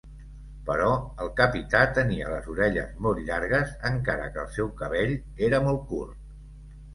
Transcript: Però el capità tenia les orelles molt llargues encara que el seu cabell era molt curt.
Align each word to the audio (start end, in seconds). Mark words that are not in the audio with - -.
Però 0.67 0.85
el 1.25 1.27
capità 1.41 1.81
tenia 1.97 2.31
les 2.35 2.47
orelles 2.53 2.95
molt 3.07 3.21
llargues 3.29 3.75
encara 3.91 4.31
que 4.39 4.43
el 4.45 4.51
seu 4.57 4.73
cabell 4.81 5.15
era 5.51 5.61
molt 5.69 5.85
curt. 5.93 6.19